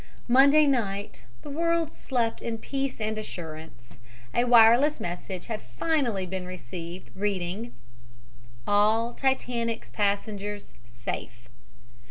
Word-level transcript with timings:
Monday 0.27 0.65
night 0.65 1.25
the 1.43 1.49
world 1.51 1.91
slept 1.91 2.41
in 2.41 2.57
peace 2.57 2.99
and 2.99 3.19
assurance. 3.19 3.97
A 4.33 4.45
wireless 4.45 4.99
message 4.99 5.45
had 5.45 5.61
finally 5.61 6.25
been 6.25 6.47
received, 6.47 7.11
reading: 7.15 7.71
"All 8.65 9.13
Titanic's 9.13 9.91
passengers 9.91 10.73
safe." 10.91 11.47